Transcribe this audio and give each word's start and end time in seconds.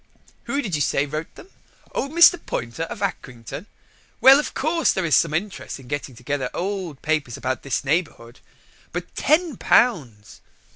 Who 0.45 0.63
did 0.63 0.73
you 0.73 0.81
say 0.81 1.05
wrote 1.05 1.35
them? 1.35 1.49
Old 1.91 2.09
Mr. 2.11 2.43
Poynter, 2.43 2.85
of 2.85 3.03
Acrington? 3.03 3.67
Well, 4.19 4.39
of 4.39 4.55
course, 4.55 4.91
there 4.93 5.05
is 5.05 5.15
some 5.15 5.31
interest 5.31 5.79
in 5.79 5.87
getting 5.87 6.15
together 6.15 6.49
old 6.55 7.03
papers 7.03 7.37
about 7.37 7.61
this 7.61 7.83
neighbourhood. 7.83 8.39
But 8.93 9.13
Ten 9.13 9.57
Pounds!" 9.57 10.41